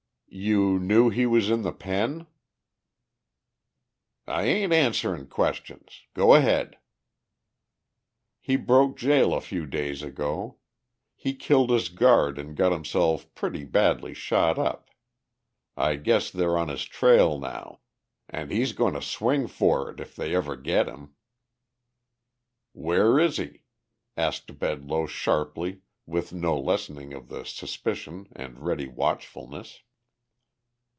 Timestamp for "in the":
1.49-1.73